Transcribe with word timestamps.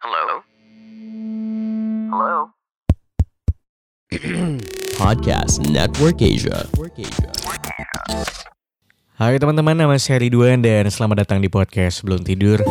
Hello? 0.00 0.40
Hello? 2.08 2.56
Podcast 4.96 5.60
Network 5.68 6.24
Asia. 6.24 6.64
Hai 9.20 9.36
teman-teman, 9.36 9.76
nama 9.76 10.00
saya 10.00 10.24
Ridwan 10.24 10.64
dan 10.64 10.88
selamat 10.88 11.28
datang 11.28 11.44
di 11.44 11.52
podcast 11.52 12.00
Belum 12.00 12.24
Tidur. 12.24 12.64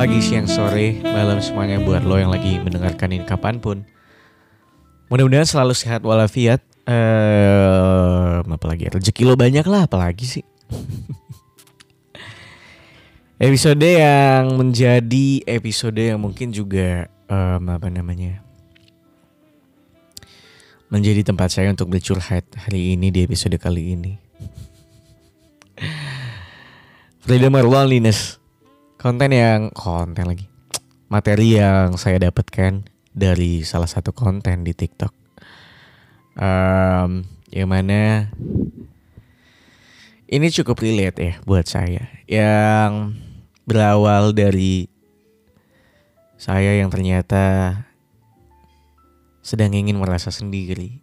Pagi, 0.00 0.16
siang, 0.24 0.48
sore, 0.48 0.96
malam 1.04 1.44
semuanya 1.44 1.76
buat 1.84 2.00
lo 2.08 2.16
yang 2.16 2.32
lagi 2.32 2.56
mendengarkan 2.56 3.12
ini 3.12 3.20
kapan 3.20 3.60
pun. 3.60 3.84
Mudah-mudahan 5.12 5.44
selalu 5.44 5.76
sehat 5.76 6.00
walafiat. 6.00 6.64
Eh, 6.88 8.40
apalagi 8.40 8.88
rezeki 8.88 9.28
lo 9.28 9.36
banyak 9.36 9.60
lah, 9.68 9.84
apalagi 9.84 10.24
sih. 10.24 10.44
episode 13.44 13.84
yang 13.84 14.56
menjadi 14.56 15.44
episode 15.44 16.00
yang 16.00 16.16
mungkin 16.16 16.48
juga 16.48 17.04
em, 17.28 17.64
apa 17.68 17.92
namanya 17.92 18.40
menjadi 20.88 21.28
tempat 21.28 21.52
saya 21.52 21.76
untuk 21.76 21.92
bercurhat 21.92 22.48
hari 22.56 22.96
ini 22.96 23.12
di 23.12 23.20
episode 23.20 23.60
kali 23.60 24.00
ini. 24.00 24.16
Freedom 27.28 27.52
or 27.52 27.68
loneliness 27.68 28.39
konten 29.00 29.32
yang 29.32 29.72
konten 29.72 30.28
lagi. 30.28 30.44
Materi 31.08 31.56
yang 31.56 31.96
saya 31.96 32.20
dapatkan 32.20 32.84
dari 33.16 33.64
salah 33.64 33.88
satu 33.88 34.12
konten 34.12 34.60
di 34.60 34.76
TikTok. 34.76 35.16
Em, 36.36 37.24
yang 37.48 37.68
mana 37.72 38.28
ini 40.28 40.46
cukup 40.52 40.84
relate 40.84 41.16
ya 41.16 41.34
buat 41.48 41.64
saya. 41.64 42.12
Yang 42.28 43.16
berawal 43.64 44.36
dari 44.36 44.84
saya 46.36 46.76
yang 46.76 46.92
ternyata 46.92 47.74
sedang 49.40 49.72
ingin 49.72 49.96
merasa 49.96 50.28
sendiri 50.28 51.00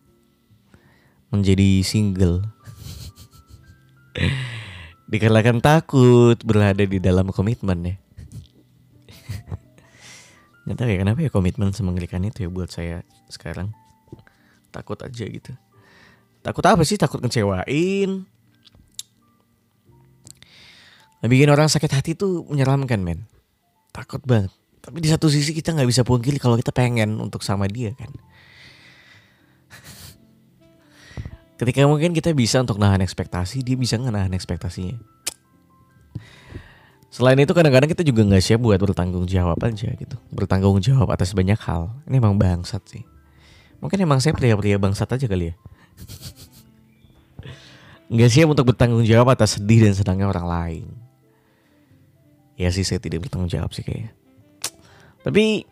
menjadi 1.34 1.82
single 1.82 2.46
dikarenakan 5.08 5.64
takut 5.64 6.38
berada 6.44 6.84
di 6.84 7.00
dalam 7.00 7.32
komitmen 7.32 7.80
ya. 7.84 7.96
Nggak 10.68 10.78
tahu 10.78 10.88
ya 10.92 10.98
kenapa 11.00 11.20
ya 11.24 11.32
komitmen 11.32 11.72
semengerikan 11.72 12.24
itu 12.28 12.48
ya 12.48 12.50
buat 12.52 12.68
saya 12.68 13.08
sekarang. 13.32 13.72
Takut 14.72 15.00
aja 15.00 15.26
gitu. 15.26 15.56
Takut 16.44 16.64
apa 16.68 16.84
sih? 16.84 17.00
Takut 17.00 17.24
ngecewain. 17.24 18.28
Bikin 21.28 21.50
orang 21.50 21.68
sakit 21.68 21.92
hati 21.92 22.12
tuh 22.14 22.46
menyeramkan 22.48 23.02
men. 23.02 23.26
Takut 23.92 24.22
banget. 24.24 24.54
Tapi 24.80 25.04
di 25.04 25.10
satu 25.12 25.28
sisi 25.28 25.52
kita 25.52 25.76
nggak 25.76 25.90
bisa 25.90 26.08
pungkiri 26.08 26.40
kalau 26.40 26.56
kita 26.56 26.72
pengen 26.72 27.20
untuk 27.20 27.44
sama 27.44 27.68
dia 27.68 27.92
kan. 27.98 28.08
Ketika 31.58 31.90
mungkin 31.90 32.14
kita 32.14 32.30
bisa 32.38 32.62
untuk 32.62 32.78
nahan 32.78 33.02
ekspektasi, 33.02 33.66
dia 33.66 33.74
bisa 33.74 33.98
nahan 33.98 34.30
ekspektasinya. 34.38 34.94
Selain 37.10 37.40
itu 37.42 37.50
kadang-kadang 37.50 37.90
kita 37.90 38.06
juga 38.06 38.22
nggak 38.30 38.44
siap 38.46 38.62
buat 38.62 38.78
bertanggung 38.78 39.26
jawab 39.26 39.58
aja 39.66 39.90
gitu. 39.90 40.22
Bertanggung 40.30 40.78
jawab 40.78 41.10
atas 41.10 41.34
banyak 41.34 41.58
hal. 41.58 41.90
Ini 42.06 42.22
emang 42.22 42.38
bangsat 42.38 42.86
sih. 42.86 43.02
Mungkin 43.82 44.06
emang 44.06 44.22
saya 44.22 44.38
pria-pria 44.38 44.78
bangsat 44.78 45.10
aja 45.10 45.26
kali 45.26 45.50
ya. 45.50 45.56
Nggak 48.14 48.30
siap 48.30 48.54
untuk 48.54 48.70
bertanggung 48.70 49.02
jawab 49.02 49.34
atas 49.34 49.58
sedih 49.58 49.90
dan 49.90 49.98
senangnya 49.98 50.30
orang 50.30 50.46
lain. 50.46 50.86
Ya 52.54 52.70
sih 52.70 52.86
saya 52.86 53.02
tidak 53.02 53.26
bertanggung 53.26 53.50
jawab 53.50 53.74
sih 53.74 53.82
kayaknya. 53.82 54.14
Tapi 55.26 55.66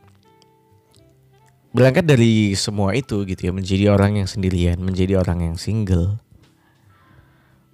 berangkat 1.76 2.08
dari 2.08 2.56
semua 2.56 2.96
itu 2.96 3.28
gitu 3.28 3.42
ya 3.42 3.52
menjadi 3.52 3.92
orang 3.92 4.24
yang 4.24 4.30
sendirian 4.32 4.80
menjadi 4.80 5.20
orang 5.20 5.44
yang 5.44 5.56
single. 5.60 6.24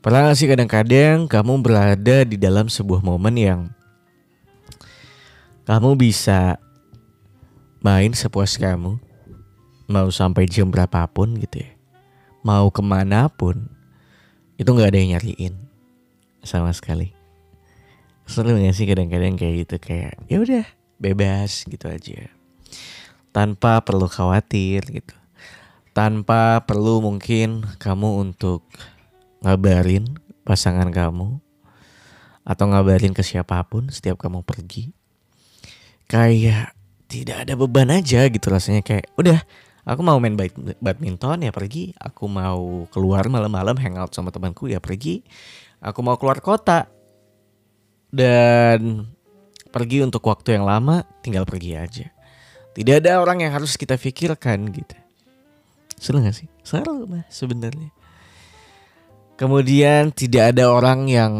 Pernah 0.02 0.34
sih 0.34 0.50
kadang-kadang 0.50 1.30
kamu 1.30 1.62
berada 1.62 2.26
di 2.26 2.34
dalam 2.34 2.66
sebuah 2.66 3.06
momen 3.06 3.38
yang 3.38 3.62
kamu 5.70 5.94
bisa 5.94 6.58
main 7.86 8.10
sepuas 8.18 8.58
kamu 8.58 8.98
mau 9.86 10.10
sampai 10.10 10.50
jam 10.50 10.74
berapapun 10.74 11.38
gitu 11.38 11.62
ya 11.62 11.72
mau 12.42 12.74
ke 12.74 12.82
mana 12.82 13.30
pun 13.30 13.70
itu 14.58 14.66
nggak 14.66 14.90
ada 14.90 14.98
yang 14.98 15.12
nyariin 15.18 15.54
sama 16.42 16.74
sekali. 16.74 17.14
Seru 18.26 18.58
gak 18.58 18.74
sih 18.74 18.90
kadang-kadang 18.90 19.38
kayak 19.38 19.66
gitu 19.66 19.76
kayak 19.78 20.18
ya 20.26 20.42
udah 20.42 20.66
bebas 20.98 21.70
gitu 21.70 21.86
aja 21.86 22.41
tanpa 23.32 23.80
perlu 23.84 24.08
khawatir 24.08 24.84
gitu. 24.88 25.16
Tanpa 25.92 26.64
perlu 26.64 27.04
mungkin 27.04 27.68
kamu 27.80 28.24
untuk 28.24 28.64
ngabarin 29.44 30.08
pasangan 30.48 30.88
kamu 30.88 31.40
atau 32.42 32.66
ngabarin 32.68 33.12
ke 33.12 33.24
siapa 33.24 33.60
pun 33.68 33.92
setiap 33.92 34.20
kamu 34.20 34.44
pergi. 34.44 34.92
Kayak 36.08 36.76
tidak 37.12 37.44
ada 37.48 37.54
beban 37.60 37.92
aja 37.92 38.24
gitu 38.28 38.48
rasanya 38.48 38.80
kayak 38.84 39.12
udah 39.20 39.40
aku 39.84 40.02
mau 40.04 40.20
main 40.20 40.36
bad- 40.40 40.80
badminton 40.80 41.44
ya 41.44 41.52
pergi, 41.52 41.92
aku 42.00 42.28
mau 42.28 42.88
keluar 42.92 43.28
malam-malam 43.28 43.76
hangout 43.80 44.16
sama 44.16 44.32
temanku 44.32 44.72
ya 44.72 44.80
pergi. 44.80 45.24
Aku 45.82 46.06
mau 46.06 46.14
keluar 46.16 46.40
kota 46.40 46.86
dan 48.14 49.10
pergi 49.72 50.04
untuk 50.06 50.22
waktu 50.28 50.60
yang 50.60 50.68
lama 50.68 51.08
tinggal 51.26 51.48
pergi 51.48 51.80
aja. 51.80 52.11
Tidak 52.72 53.04
ada 53.04 53.20
orang 53.20 53.44
yang 53.44 53.52
harus 53.52 53.76
kita 53.76 54.00
pikirkan 54.00 54.72
gitu. 54.72 54.96
Seru 56.00 56.24
gak 56.24 56.34
sih? 56.34 56.48
Seru 56.64 57.04
mah 57.04 57.28
sebenarnya. 57.28 57.92
Kemudian 59.36 60.14
tidak 60.16 60.56
ada 60.56 60.72
orang 60.72 61.10
yang 61.12 61.34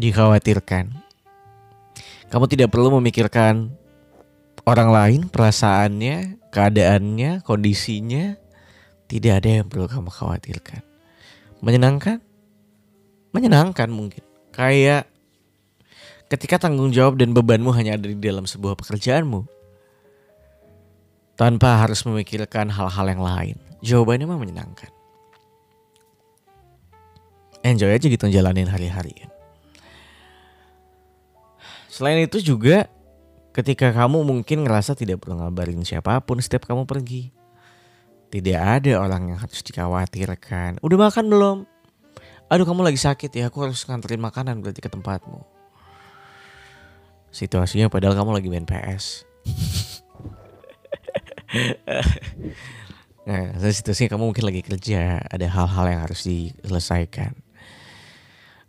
dikhawatirkan. 0.00 0.90
Kamu 2.32 2.44
tidak 2.48 2.72
perlu 2.72 2.98
memikirkan 2.98 3.70
orang 4.64 4.88
lain, 4.90 5.20
perasaannya, 5.28 6.40
keadaannya, 6.48 7.44
kondisinya. 7.44 8.34
Tidak 9.10 9.32
ada 9.42 9.60
yang 9.62 9.66
perlu 9.66 9.90
kamu 9.90 10.10
khawatirkan. 10.10 10.82
Menyenangkan? 11.60 12.22
Menyenangkan 13.34 13.90
mungkin. 13.90 14.22
Kayak 14.54 15.10
ketika 16.30 16.62
tanggung 16.62 16.94
jawab 16.94 17.18
dan 17.18 17.34
bebanmu 17.34 17.74
hanya 17.74 17.98
ada 17.98 18.06
di 18.06 18.16
dalam 18.16 18.46
sebuah 18.46 18.78
pekerjaanmu 18.78 19.59
tanpa 21.40 21.80
harus 21.80 22.04
memikirkan 22.04 22.68
hal-hal 22.68 23.06
yang 23.08 23.24
lain. 23.24 23.56
Jawabannya 23.80 24.28
mah 24.28 24.36
menyenangkan. 24.36 24.92
Enjoy 27.64 27.88
aja 27.88 28.04
gitu 28.04 28.28
jalanin 28.28 28.68
hari-hari. 28.68 29.16
Selain 31.88 32.20
itu 32.20 32.44
juga 32.44 32.92
ketika 33.56 33.88
kamu 33.88 34.20
mungkin 34.20 34.68
ngerasa 34.68 34.92
tidak 34.92 35.24
perlu 35.24 35.40
ngabarin 35.40 35.80
siapa 35.80 36.20
pun 36.20 36.44
setiap 36.44 36.68
kamu 36.68 36.84
pergi. 36.84 37.32
Tidak 38.28 38.60
ada 38.60 39.00
orang 39.00 39.32
yang 39.32 39.40
harus 39.40 39.64
dikhawatirkan. 39.64 40.84
Udah 40.84 40.98
makan 41.08 41.24
belum? 41.32 41.58
Aduh 42.52 42.68
kamu 42.68 42.84
lagi 42.84 43.00
sakit 43.00 43.32
ya, 43.32 43.48
aku 43.48 43.64
harus 43.64 43.80
nganterin 43.88 44.20
makanan 44.20 44.60
berarti 44.60 44.84
ke 44.84 44.92
tempatmu. 44.92 45.40
Situasinya 47.32 47.88
padahal 47.88 48.12
kamu 48.12 48.30
lagi 48.36 48.48
main 48.52 48.68
PS. 48.68 49.29
Nah, 53.20 53.52
situasinya 53.60 54.16
kamu 54.16 54.32
mungkin 54.32 54.46
lagi 54.48 54.64
kerja, 54.64 55.22
ada 55.22 55.46
hal-hal 55.46 55.86
yang 55.92 56.00
harus 56.02 56.24
diselesaikan. 56.24 57.36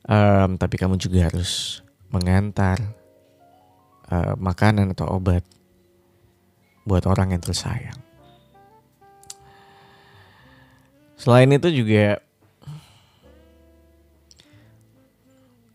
Em, 0.05 0.49
tapi 0.59 0.75
kamu 0.75 0.99
juga 0.99 1.31
harus 1.31 1.81
mengantar 2.11 2.77
eh, 4.11 4.35
makanan 4.35 4.91
atau 4.91 5.17
obat 5.17 5.41
buat 6.83 7.07
orang 7.07 7.33
yang 7.33 7.41
tersayang. 7.41 7.97
Selain 11.15 11.49
itu 11.53 11.69
juga 11.69 12.17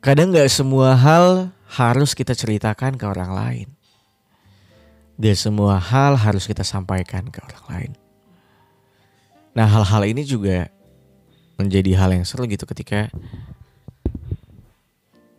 kadang 0.03 0.35
nggak 0.35 0.51
semua 0.51 0.99
hal 0.99 1.55
harus 1.71 2.15
kita 2.19 2.35
ceritakan 2.35 2.99
ke 2.99 3.07
orang 3.07 3.31
lain. 3.31 3.69
Gak 5.17 5.37
semua 5.41 5.81
hal 5.81 6.17
harus 6.21 6.45
kita 6.45 6.61
sampaikan 6.61 7.29
ke 7.33 7.41
orang 7.41 7.65
lain. 7.73 7.93
Nah 9.57 9.65
hal-hal 9.65 10.05
ini 10.05 10.21
juga 10.29 10.69
menjadi 11.57 11.97
hal 11.97 12.13
yang 12.13 12.29
seru 12.29 12.45
gitu 12.45 12.69
ketika 12.69 13.09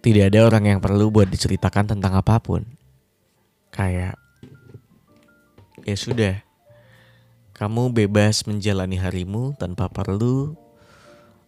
tidak 0.01 0.33
ada 0.33 0.39
orang 0.49 0.63
yang 0.65 0.79
perlu 0.81 1.13
buat 1.13 1.29
diceritakan 1.29 1.93
tentang 1.93 2.17
apa 2.17 2.41
pun. 2.41 2.65
Kayak 3.69 4.17
ya 5.85 5.95
sudah. 5.97 6.35
Kamu 7.53 7.89
bebas 7.89 8.45
menjalani 8.45 9.01
harimu 9.01 9.57
tanpa 9.57 9.89
perlu 9.89 10.53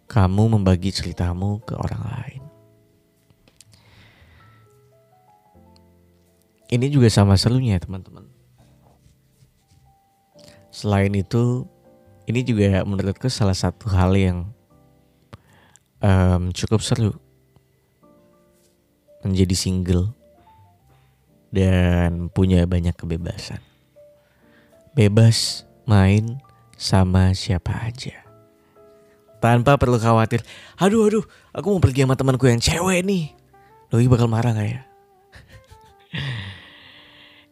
kamu 0.09 0.57
membagi 0.57 0.89
ceritamu 0.89 1.61
ke 1.61 1.77
orang 1.77 2.01
lain. 2.01 2.49
Ini 6.69 6.86
juga 6.94 7.10
sama 7.10 7.33
serunya 7.33 7.81
teman-teman. 7.81 8.30
Selain 10.69 11.10
itu, 11.18 11.66
ini 12.30 12.45
juga 12.45 12.86
menurutku 12.86 13.25
salah 13.25 13.57
satu 13.57 13.89
hal 13.89 14.13
yang 14.13 14.38
um, 15.98 16.54
cukup 16.54 16.86
seru 16.86 17.18
menjadi 19.25 19.56
single 19.57 20.13
dan 21.50 22.30
punya 22.30 22.69
banyak 22.69 22.94
kebebasan. 22.94 23.60
Bebas 24.94 25.65
main 25.89 26.38
sama 26.77 27.33
siapa 27.33 27.74
aja. 27.89 28.13
Tanpa 29.42 29.80
perlu 29.80 29.98
khawatir, 29.98 30.45
aduh 30.77 31.07
aduh, 31.07 31.25
aku 31.50 31.65
mau 31.72 31.81
pergi 31.81 32.04
sama 32.04 32.13
temanku 32.13 32.45
yang 32.45 32.62
cewek 32.62 33.01
nih. 33.07 33.33
Doi 33.89 34.06
bakal 34.06 34.30
marah 34.30 34.54
gak 34.54 34.69
ya? 34.69 34.88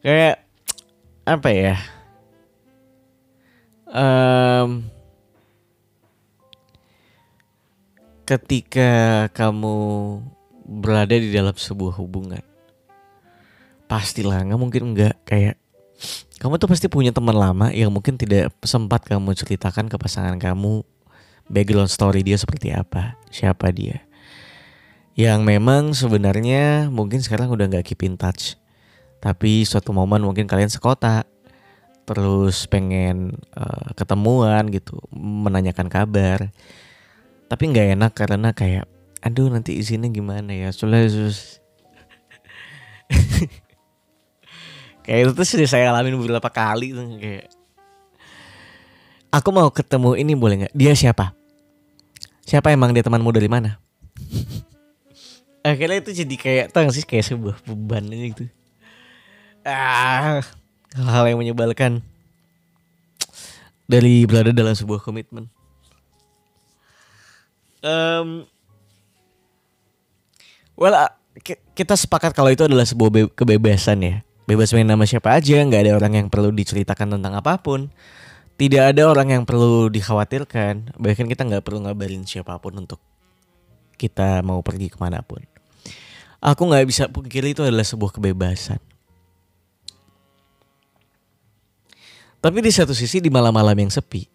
Kayak 0.05 0.45
apa 1.25 1.49
ya? 1.49 1.75
Um, 3.87 4.91
ketika 8.27 9.25
kamu 9.31 9.75
berada 10.67 11.15
di 11.15 11.31
dalam 11.31 11.55
sebuah 11.55 11.95
hubungan 11.95 12.43
pastilah 13.87 14.43
nggak 14.43 14.59
mungkin 14.59 14.93
nggak. 14.93 15.15
Kayak 15.23 15.55
kamu 16.37 16.59
tuh 16.61 16.69
pasti 16.69 16.85
punya 16.91 17.15
teman 17.15 17.33
lama 17.33 17.73
yang 17.73 17.89
mungkin 17.89 18.19
tidak 18.19 18.53
sempat 18.61 19.07
kamu 19.07 19.33
ceritakan 19.33 19.89
ke 19.89 19.97
pasangan 19.97 20.37
kamu 20.37 20.85
background 21.47 21.89
story 21.89 22.21
dia 22.21 22.37
seperti 22.37 22.75
apa 22.75 23.17
siapa 23.31 23.71
dia. 23.71 24.03
Yang 25.17 25.39
memang 25.41 25.97
sebenarnya 25.97 26.93
mungkin 26.93 27.25
sekarang 27.25 27.49
udah 27.49 27.65
nggak 27.65 27.87
keep 27.89 28.05
in 28.05 28.19
touch 28.19 28.59
tapi 29.17 29.65
suatu 29.65 29.91
momen 29.93 30.21
mungkin 30.21 30.45
kalian 30.45 30.69
sekota 30.69 31.25
terus 32.07 32.63
pengen 32.71 33.35
uh, 33.51 33.91
ketemuan 33.97 34.71
gitu 34.71 34.95
menanyakan 35.11 35.91
kabar. 35.91 36.47
Tapi 37.51 37.63
nggak 37.67 37.99
enak 37.99 38.11
karena 38.15 38.55
kayak 38.55 38.87
aduh 39.19 39.51
nanti 39.51 39.75
isinya 39.75 40.07
gimana 40.07 40.55
ya? 40.55 40.71
Soalnya 40.71 41.11
sus. 41.11 41.59
Kayak 45.07 45.23
itu 45.23 45.31
tuh 45.39 45.47
sudah 45.47 45.69
saya 45.71 45.87
alamin 45.87 46.19
beberapa 46.19 46.51
kali 46.51 46.91
tuh 46.91 47.15
kayak. 47.15 47.47
Aku 49.31 49.55
mau 49.55 49.71
ketemu 49.71 50.19
ini 50.19 50.35
boleh 50.35 50.67
nggak? 50.67 50.75
Dia 50.75 50.91
siapa? 50.99 51.31
Siapa 52.43 52.75
emang 52.75 52.91
dia 52.91 53.07
temanmu 53.07 53.31
dari 53.31 53.47
mana? 53.47 53.79
Akhirnya 55.63 56.03
itu 56.03 56.11
jadi 56.11 56.35
kayak 56.35 56.75
tau 56.75 56.91
kayak 56.91 57.23
sebuah 57.23 57.55
beban 57.63 58.03
gitu 58.11 58.51
ah. 59.67 60.39
Hal 60.95 61.23
yang 61.29 61.37
menyebalkan 61.37 62.01
dari 63.85 64.27
berada 64.27 64.49
dalam 64.55 64.73
sebuah 64.73 65.03
komitmen. 65.03 65.51
Um, 67.85 68.49
well 70.73 70.95
uh, 70.95 71.11
kita 71.77 71.93
sepakat 71.93 72.33
kalau 72.33 72.49
itu 72.49 72.65
adalah 72.65 72.87
sebuah 72.87 73.31
kebebasan 73.37 73.97
ya. 74.01 74.15
Bebas 74.47 74.71
main 74.71 74.87
nama 74.87 75.03
siapa 75.03 75.35
aja 75.35 75.59
nggak 75.59 75.81
ada 75.87 75.93
orang 75.93 76.13
yang 76.23 76.27
perlu 76.31 76.49
diceritakan 76.55 77.19
tentang 77.19 77.35
apa 77.35 77.59
pun. 77.59 77.91
Tidak 78.57 78.95
ada 78.95 79.05
orang 79.05 79.37
yang 79.37 79.43
perlu 79.45 79.85
dikhawatirkan. 79.93 80.97
Bahkan 80.97 81.25
kita 81.29 81.45
nggak 81.45 81.61
perlu 81.61 81.85
ngabarin 81.85 82.25
siapa 82.25 82.57
pun 82.57 82.73
untuk 82.73 82.97
kita 84.01 84.41
mau 84.41 84.65
pergi 84.65 84.89
ke 84.89 84.97
mana 84.97 85.21
pun. 85.21 85.45
Aku 86.41 86.65
nggak 86.65 86.85
bisa 86.89 87.05
pikir 87.05 87.45
itu 87.53 87.61
adalah 87.61 87.85
sebuah 87.85 88.17
kebebasan 88.17 88.81
tapi 92.43 92.61
di 92.61 92.71
satu 92.71 92.93
sisi 92.95 93.21
di 93.21 93.29
malam-malam 93.31 93.75
yang 93.75 93.91
sepi 93.91 94.25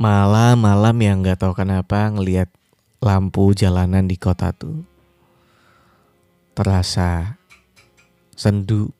malam-malam 0.00 0.96
yang 1.00 1.22
nggak 1.22 1.40
tahu 1.40 1.54
kenapa 1.54 2.10
ngelihat 2.10 2.50
lampu 3.04 3.52
jalanan 3.52 4.08
di 4.08 4.16
kota 4.16 4.50
tuh 4.50 4.84
terasa 6.54 7.36
sendu, 8.34 8.90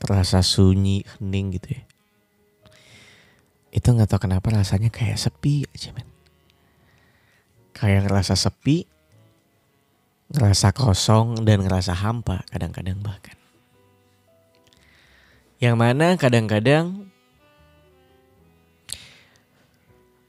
terasa 0.00 0.40
sunyi, 0.40 1.04
hening 1.16 1.56
gitu 1.60 1.68
ya. 1.76 1.82
Itu 3.72 3.92
nggak 3.92 4.08
tahu 4.08 4.28
kenapa 4.28 4.52
rasanya 4.52 4.92
kayak 4.92 5.20
sepi 5.20 5.64
aja 5.68 5.92
men. 5.96 6.08
Kayak 7.72 8.08
ngerasa 8.08 8.36
sepi, 8.36 8.84
ngerasa 10.32 10.76
kosong 10.76 11.44
dan 11.44 11.64
ngerasa 11.64 11.96
hampa 11.96 12.44
kadang-kadang 12.52 13.00
bahkan. 13.00 13.41
Yang 15.62 15.76
mana 15.78 16.18
kadang-kadang 16.18 17.06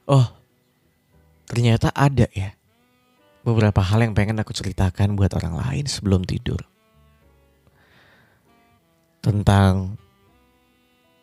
oh 0.05 0.29
ternyata 1.49 1.89
ada 1.89 2.29
ya 2.29 2.53
beberapa 3.41 3.81
hal 3.81 4.05
yang 4.05 4.13
pengen 4.13 4.37
aku 4.37 4.53
ceritakan 4.53 5.17
buat 5.17 5.33
orang 5.33 5.57
lain 5.57 5.89
sebelum 5.89 6.21
tidur. 6.21 6.61
Tentang 9.25 9.97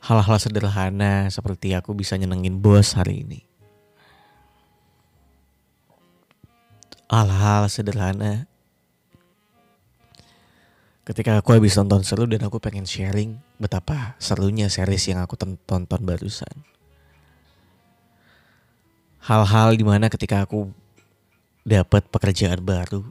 hal-hal 0.03 0.37
sederhana 0.43 1.31
seperti 1.31 1.79
aku 1.79 1.95
bisa 1.95 2.19
nyenengin 2.19 2.59
bos 2.59 2.99
hari 2.99 3.23
ini. 3.23 3.47
Hal-hal 7.07 7.71
sederhana 7.71 8.51
ketika 11.07 11.39
aku 11.39 11.55
habis 11.55 11.79
nonton 11.79 12.03
seru 12.03 12.27
dan 12.27 12.43
aku 12.43 12.59
pengen 12.59 12.91
sharing 12.91 13.39
betapa 13.61 14.17
serunya 14.17 14.73
series 14.73 15.12
yang 15.12 15.21
aku 15.21 15.37
tonton 15.37 16.01
barusan 16.01 16.65
hal-hal 19.21 19.77
di 19.77 19.85
mana 19.85 20.09
ketika 20.09 20.43
aku 20.49 20.73
dapat 21.61 22.09
pekerjaan 22.09 22.65
baru 22.65 23.05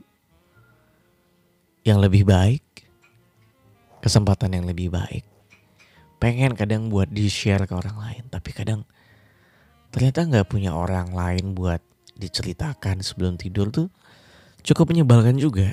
yang 1.85 2.01
lebih 2.01 2.25
baik, 2.25 2.65
kesempatan 4.01 4.57
yang 4.57 4.65
lebih 4.65 4.89
baik, 4.89 5.23
pengen 6.17 6.57
kadang 6.57 6.89
buat 6.89 7.07
di 7.07 7.29
share 7.29 7.69
ke 7.69 7.73
orang 7.77 7.97
lain, 7.97 8.23
tapi 8.27 8.51
kadang 8.51 8.83
ternyata 9.93 10.25
nggak 10.25 10.49
punya 10.49 10.73
orang 10.73 11.13
lain 11.13 11.53
buat 11.53 11.81
diceritakan 12.19 12.99
sebelum 12.99 13.39
tidur 13.39 13.71
tuh 13.71 13.87
cukup 14.65 14.91
menyebalkan 14.91 15.39
juga. 15.39 15.71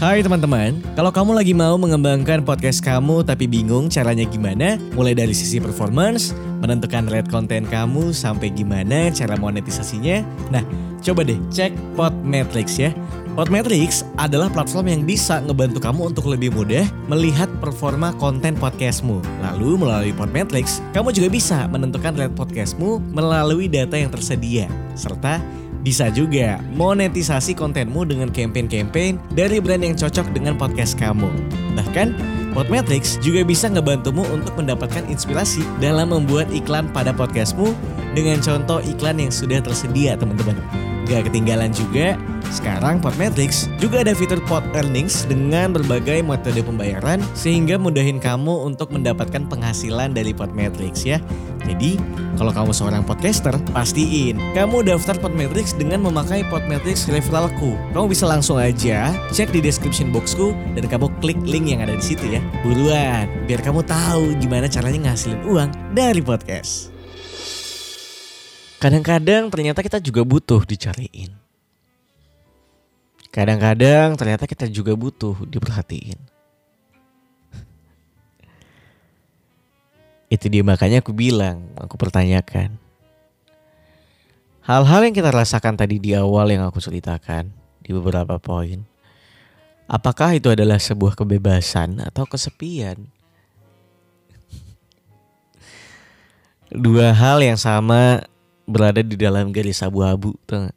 Hai 0.00 0.24
teman-teman, 0.24 0.80
kalau 0.96 1.12
kamu 1.12 1.36
lagi 1.36 1.52
mau 1.52 1.76
mengembangkan 1.76 2.40
podcast 2.40 2.80
kamu 2.80 3.20
tapi 3.20 3.44
bingung 3.44 3.92
caranya 3.92 4.24
gimana, 4.24 4.80
mulai 4.96 5.12
dari 5.12 5.36
sisi 5.36 5.60
performance, 5.60 6.32
menentukan 6.64 7.04
rate 7.04 7.28
konten 7.28 7.68
kamu 7.68 8.08
sampai 8.08 8.48
gimana 8.48 9.12
cara 9.12 9.36
monetisasinya, 9.36 10.24
nah 10.48 10.64
coba 11.04 11.20
deh 11.20 11.36
cek 11.52 11.76
Podmetrics 12.00 12.80
ya. 12.80 12.96
Podmetrics 13.36 14.00
adalah 14.16 14.48
platform 14.48 14.88
yang 14.88 15.02
bisa 15.04 15.44
ngebantu 15.44 15.84
kamu 15.84 16.16
untuk 16.16 16.32
lebih 16.32 16.48
mudah 16.56 16.88
melihat 17.04 17.52
performa 17.60 18.16
konten 18.16 18.56
podcastmu. 18.56 19.20
Lalu 19.44 19.84
melalui 19.84 20.16
Podmetrics, 20.16 20.80
kamu 20.96 21.12
juga 21.12 21.28
bisa 21.28 21.68
menentukan 21.68 22.16
rate 22.16 22.32
podcastmu 22.40 23.04
melalui 23.12 23.68
data 23.68 24.00
yang 24.00 24.08
tersedia, 24.08 24.64
serta 24.96 25.44
bisa 25.80 26.12
juga 26.12 26.60
monetisasi 26.76 27.56
kontenmu 27.56 28.04
dengan 28.04 28.28
campaign-campaign 28.28 29.36
dari 29.36 29.58
brand 29.58 29.84
yang 29.84 29.96
cocok 29.96 30.32
dengan 30.36 30.56
podcast 30.60 30.96
kamu. 31.00 31.28
Bahkan, 31.76 32.40
Podmetrics 32.50 33.14
juga 33.22 33.46
bisa 33.46 33.70
ngebantumu 33.70 34.26
untuk 34.34 34.58
mendapatkan 34.58 35.06
inspirasi 35.06 35.62
dalam 35.78 36.10
membuat 36.10 36.50
iklan 36.50 36.90
pada 36.90 37.14
podcastmu 37.14 37.70
dengan 38.10 38.42
contoh 38.42 38.82
iklan 38.82 39.22
yang 39.22 39.30
sudah 39.30 39.62
tersedia 39.62 40.18
teman-teman. 40.18 40.58
Gak 41.06 41.30
ketinggalan 41.30 41.70
juga, 41.70 42.18
sekarang 42.50 42.98
Podmetrics 42.98 43.70
juga 43.78 44.02
ada 44.02 44.12
fitur 44.12 44.42
Pod 44.50 44.66
Earnings 44.74 45.24
dengan 45.30 45.70
berbagai 45.70 46.20
metode 46.26 46.60
pembayaran 46.66 47.22
sehingga 47.32 47.78
mudahin 47.78 48.18
kamu 48.18 48.66
untuk 48.66 48.90
mendapatkan 48.90 49.46
penghasilan 49.46 50.12
dari 50.12 50.34
Podmetrics 50.34 51.06
ya. 51.06 51.22
Jadi, 51.64 51.96
kalau 52.34 52.50
kamu 52.50 52.74
seorang 52.74 53.02
podcaster, 53.06 53.54
pastiin 53.70 54.36
kamu 54.52 54.82
daftar 54.82 55.14
Podmetrics 55.22 55.78
dengan 55.78 56.02
memakai 56.02 56.42
Podmetrics 56.50 57.06
referralku. 57.06 57.78
Kamu 57.94 58.10
bisa 58.10 58.26
langsung 58.26 58.58
aja 58.58 59.14
cek 59.30 59.54
di 59.54 59.62
description 59.62 60.10
boxku 60.10 60.52
dan 60.74 60.90
kamu 60.90 61.06
klik 61.22 61.40
link 61.46 61.70
yang 61.70 61.80
ada 61.86 61.94
di 61.94 62.04
situ 62.04 62.26
ya. 62.26 62.42
Buruan, 62.66 63.30
biar 63.46 63.62
kamu 63.62 63.86
tahu 63.86 64.34
gimana 64.42 64.66
caranya 64.66 65.10
ngasilin 65.10 65.40
uang 65.46 65.70
dari 65.94 66.20
podcast. 66.20 66.90
Kadang-kadang 68.80 69.52
ternyata 69.52 69.84
kita 69.84 70.00
juga 70.00 70.24
butuh 70.24 70.64
dicariin. 70.64 71.39
Kadang-kadang 73.30 74.18
ternyata 74.18 74.44
kita 74.46 74.66
juga 74.66 74.90
butuh 74.98 75.38
diperhatiin. 75.46 76.18
Itu 80.30 80.46
dia 80.46 80.62
makanya 80.62 81.02
aku 81.02 81.10
bilang, 81.14 81.70
aku 81.74 81.94
pertanyakan. 81.98 82.74
Hal-hal 84.62 85.00
yang 85.06 85.14
kita 85.14 85.34
rasakan 85.34 85.74
tadi 85.74 85.98
di 85.98 86.14
awal 86.14 86.54
yang 86.54 86.62
aku 86.62 86.78
ceritakan 86.78 87.50
di 87.82 87.90
beberapa 87.90 88.38
poin. 88.38 88.86
Apakah 89.90 90.38
itu 90.38 90.46
adalah 90.54 90.78
sebuah 90.78 91.18
kebebasan 91.18 91.98
atau 91.98 92.22
kesepian? 92.22 93.10
Dua 96.70 97.10
hal 97.10 97.42
yang 97.42 97.58
sama 97.58 98.22
berada 98.62 99.02
di 99.02 99.18
dalam 99.18 99.50
garis 99.50 99.82
abu-abu, 99.82 100.38
tuh 100.46 100.70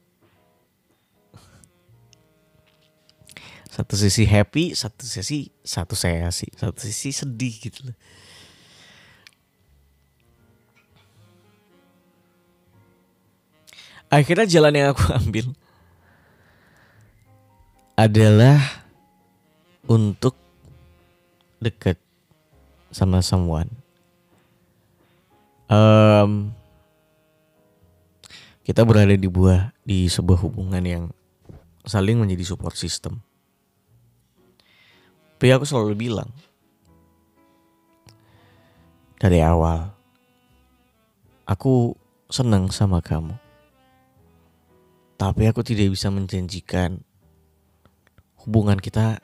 Satu 3.73 3.97
sisi 3.97 4.29
happy, 4.29 4.77
satu 4.77 5.01
sisi 5.01 5.49
satu 5.65 5.97
saya 5.97 6.29
sih, 6.29 6.45
satu 6.53 6.77
sisi 6.77 7.09
sedih 7.09 7.57
gitu 7.57 7.89
loh. 7.89 7.97
Akhirnya 14.13 14.45
jalan 14.45 14.77
yang 14.77 14.87
aku 14.93 15.09
ambil 15.25 15.57
adalah 17.97 18.61
untuk 19.89 20.37
deket 21.57 21.97
sama 22.93 23.25
someone. 23.25 23.73
Um, 25.65 26.53
kita 28.61 28.85
berada 28.85 29.17
di 29.17 29.25
buah 29.25 29.73
di 29.81 30.05
sebuah 30.05 30.45
hubungan 30.45 30.85
yang 30.85 31.03
saling 31.89 32.21
menjadi 32.21 32.53
support 32.53 32.77
system. 32.77 33.32
Tapi 35.43 35.51
aku 35.51 35.67
selalu 35.67 36.07
bilang 36.07 36.31
dari 39.19 39.43
awal, 39.43 39.91
aku 41.43 41.99
senang 42.31 42.71
sama 42.71 43.03
kamu. 43.03 43.35
Tapi 45.19 45.43
aku 45.51 45.59
tidak 45.59 45.91
bisa 45.91 46.07
menjanjikan 46.07 47.03
hubungan 48.39 48.79
kita 48.79 49.19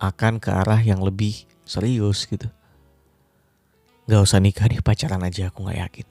akan 0.00 0.40
ke 0.40 0.48
arah 0.48 0.80
yang 0.80 1.04
lebih 1.04 1.44
serius 1.68 2.24
gitu. 2.24 2.48
Gak 4.08 4.24
usah 4.24 4.40
nikah 4.40 4.64
deh 4.64 4.80
pacaran 4.80 5.20
aja 5.20 5.52
aku 5.52 5.68
gak 5.68 5.76
yakin. 5.76 6.08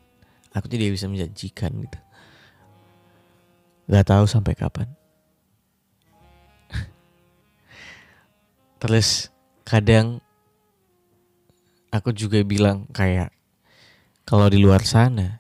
Aku 0.54 0.70
tidak 0.70 0.94
bisa 0.94 1.10
menjanjikan 1.10 1.74
gitu. 1.74 2.00
Gak 3.90 4.14
tahu 4.14 4.30
sampai 4.30 4.54
kapan. 4.54 4.86
Terus 8.80 9.32
kadang 9.64 10.20
aku 11.90 12.12
juga 12.12 12.44
bilang 12.44 12.86
kayak 12.92 13.32
kalau 14.28 14.52
di 14.52 14.60
luar 14.60 14.84
sana 14.84 15.40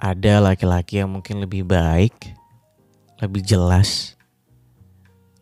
ada 0.00 0.40
laki-laki 0.40 1.04
yang 1.04 1.12
mungkin 1.12 1.44
lebih 1.44 1.68
baik, 1.68 2.16
lebih 3.20 3.44
jelas, 3.44 4.16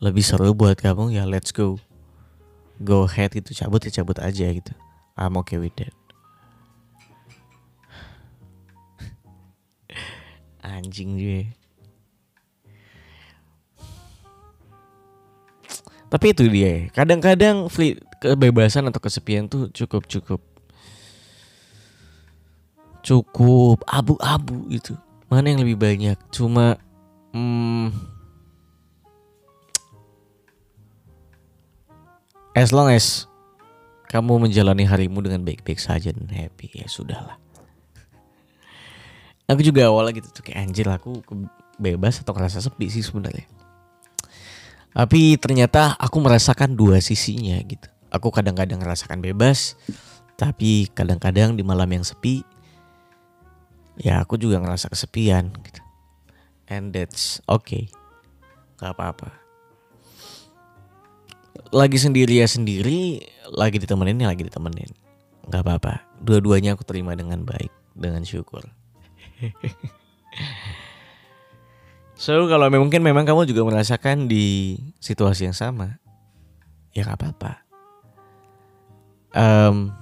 lebih 0.02 0.26
seru 0.26 0.50
buat 0.50 0.74
kamu 0.74 1.14
ya 1.14 1.22
let's 1.22 1.54
go. 1.54 1.78
Go 2.82 3.06
ahead 3.06 3.34
gitu, 3.34 3.54
cabut 3.54 3.82
ya 3.86 4.02
cabut 4.02 4.18
aja 4.18 4.50
gitu. 4.50 4.74
I'm 5.18 5.38
okay 5.42 5.58
with 5.58 5.74
that. 5.78 5.94
Anjing 10.78 11.18
dia. 11.18 11.57
Tapi 16.08 16.32
itu 16.32 16.44
dia. 16.48 16.88
Kadang-kadang 16.92 17.68
kebebasan 18.18 18.88
atau 18.88 19.00
kesepian 19.00 19.44
tuh 19.46 19.68
cukup-cukup 19.72 20.40
cukup 23.04 23.84
abu-abu 23.88 24.68
gitu. 24.72 24.96
Mana 25.28 25.52
yang 25.52 25.60
lebih 25.64 25.76
banyak? 25.76 26.16
Cuma 26.32 26.80
hmm, 27.32 27.92
as 32.56 32.72
long 32.72 32.88
as 32.88 33.28
kamu 34.08 34.48
menjalani 34.48 34.88
harimu 34.88 35.20
dengan 35.20 35.44
baik-baik 35.44 35.76
saja 35.76 36.10
dan 36.10 36.28
happy 36.32 36.72
ya 36.72 36.88
sudahlah. 36.88 37.36
Aku 39.48 39.64
juga 39.64 39.88
awalnya 39.88 40.20
gitu 40.20 40.28
tuh 40.28 40.44
kayak 40.44 40.60
anjir 40.60 40.84
aku 40.88 41.24
bebas 41.80 42.20
atau 42.20 42.36
ngerasa 42.36 42.60
sepi 42.60 42.92
sih 42.92 43.00
sebenarnya. 43.00 43.48
Tapi 44.98 45.38
ternyata 45.38 45.94
aku 45.94 46.18
merasakan 46.18 46.74
dua 46.74 46.98
sisinya 46.98 47.54
gitu. 47.62 47.86
Aku 48.10 48.34
kadang-kadang 48.34 48.82
merasakan 48.82 49.22
bebas, 49.22 49.78
tapi 50.34 50.90
kadang-kadang 50.90 51.54
di 51.54 51.62
malam 51.62 51.86
yang 51.86 52.02
sepi 52.02 52.42
ya 53.94 54.22
aku 54.22 54.34
juga 54.34 54.58
ngerasa 54.58 54.90
kesepian 54.90 55.54
gitu. 55.62 55.82
And 56.66 56.90
that's 56.90 57.38
okay. 57.46 57.94
Gak 58.82 58.98
apa-apa. 58.98 59.30
Lagi 61.70 61.98
sendiri 62.02 62.42
ya 62.42 62.50
sendiri, 62.50 63.22
lagi 63.54 63.78
ditemenin 63.78 64.26
ya 64.26 64.34
lagi 64.34 64.42
ditemenin. 64.46 64.90
Gak 65.46 65.62
apa-apa. 65.62 66.02
Dua-duanya 66.18 66.74
aku 66.74 66.82
terima 66.82 67.14
dengan 67.14 67.46
baik, 67.46 67.70
dengan 67.94 68.26
syukur. 68.26 68.66
so 72.18 72.50
kalau 72.50 72.66
mungkin 72.74 73.00
memang 73.00 73.22
kamu 73.22 73.46
juga 73.46 73.62
merasakan 73.62 74.26
di 74.26 74.74
situasi 74.98 75.46
yang 75.46 75.56
sama, 75.56 76.02
ya 76.90 77.06
gak 77.06 77.22
apa-apa. 77.22 77.52
Um, 79.38 79.94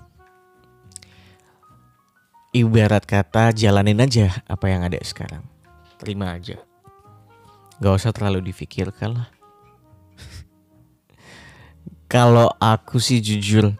ibarat 2.56 3.04
kata 3.04 3.52
jalanin 3.52 4.00
aja 4.00 4.32
apa 4.48 4.72
yang 4.72 4.80
ada 4.80 4.96
sekarang. 5.04 5.44
Terima 6.00 6.32
aja. 6.32 6.56
Gak 7.76 7.92
usah 8.00 8.12
terlalu 8.16 8.48
difikirkan 8.48 9.20
lah. 9.20 9.28
Kalau 12.12 12.48
aku 12.56 12.96
sih 12.96 13.20
jujur, 13.20 13.76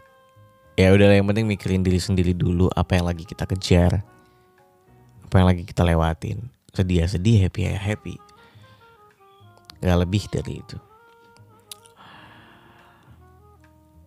ya 0.77 0.93
udah 0.93 1.17
yang 1.17 1.25
penting 1.25 1.49
mikirin 1.49 1.81
diri 1.81 1.97
sendiri 1.97 2.37
dulu 2.37 2.69
apa 2.77 3.01
yang 3.01 3.09
lagi 3.09 3.25
kita 3.25 3.49
kejar, 3.49 4.05
apa 5.25 5.35
yang 5.41 5.49
lagi 5.49 5.65
kita 5.65 5.81
lewatin. 5.81 6.53
Sedih 6.77 7.01
ya 7.01 7.07
sedih, 7.09 7.49
happy 7.49 7.73
ya 7.73 7.81
happy. 7.81 8.26
Gak 9.81 9.99
lebih 10.01 10.25
dari 10.33 10.61
itu. 10.61 10.77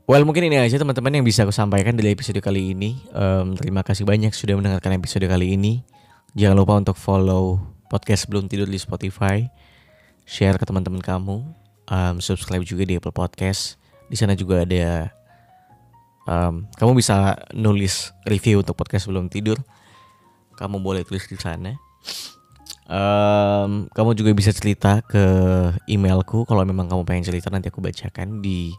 Well 0.09 0.25
mungkin 0.25 0.49
ini 0.49 0.57
aja 0.57 0.81
teman-teman 0.81 1.21
yang 1.21 1.25
bisa 1.25 1.45
aku 1.45 1.53
sampaikan 1.53 1.93
dari 1.93 2.17
episode 2.17 2.41
kali 2.41 2.73
ini. 2.73 2.97
Um, 3.13 3.53
terima 3.53 3.85
kasih 3.85 4.09
banyak 4.09 4.33
sudah 4.33 4.57
mendengarkan 4.57 4.97
episode 4.97 5.21
kali 5.29 5.53
ini. 5.53 5.85
Jangan 6.33 6.57
lupa 6.57 6.81
untuk 6.81 6.97
follow 6.97 7.61
podcast 7.93 8.25
belum 8.25 8.49
tidur 8.49 8.65
di 8.65 8.81
Spotify, 8.81 9.45
share 10.25 10.57
ke 10.57 10.65
teman-teman 10.65 10.97
kamu, 10.97 11.45
um, 11.89 12.15
subscribe 12.17 12.65
juga 12.65 12.89
di 12.89 12.97
Apple 12.97 13.13
Podcast. 13.13 13.77
Di 14.09 14.17
sana 14.17 14.33
juga 14.33 14.65
ada 14.65 15.13
um, 16.25 16.65
kamu 16.73 16.91
bisa 16.97 17.37
nulis 17.53 18.09
review 18.25 18.65
untuk 18.65 18.77
podcast 18.77 19.05
belum 19.09 19.29
tidur. 19.29 19.61
Kamu 20.57 20.81
boleh 20.81 21.05
tulis 21.05 21.25
di 21.29 21.37
sana. 21.37 21.77
Um, 22.89 23.85
kamu 23.93 24.17
juga 24.17 24.33
bisa 24.33 24.49
cerita 24.49 25.05
ke 25.05 25.21
emailku 25.85 26.41
kalau 26.49 26.65
memang 26.65 26.89
kamu 26.89 27.05
pengen 27.05 27.21
cerita 27.29 27.53
nanti 27.53 27.69
aku 27.69 27.85
bacakan 27.85 28.41
di 28.41 28.73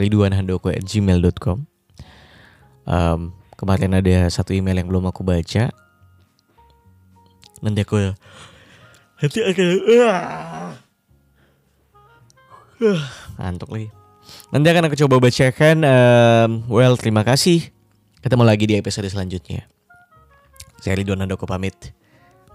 ridwanhandoko@gmail.com. 0.00 1.58
Um, 2.88 3.36
kemarin 3.60 3.92
ada 3.92 4.32
satu 4.32 4.56
email 4.56 4.80
yang 4.80 4.88
belum 4.88 5.04
aku 5.12 5.20
baca. 5.20 5.68
Nanti 7.60 7.80
aku 7.84 8.16
nanti 9.20 9.38
akan 9.44 9.68
ngantuk 13.36 13.68
lagi. 13.68 13.88
Nanti 14.48 14.66
akan 14.72 14.84
aku 14.88 14.96
coba 14.96 15.16
bacakan. 15.20 15.76
Um, 15.84 16.50
well, 16.72 16.96
terima 16.96 17.20
kasih. 17.20 17.68
Ketemu 18.24 18.48
lagi 18.48 18.64
di 18.64 18.80
episode 18.80 19.12
selanjutnya. 19.12 19.68
Saya 20.80 20.96
Ridwan 20.96 21.20
Handoko 21.20 21.44
pamit. 21.44 21.92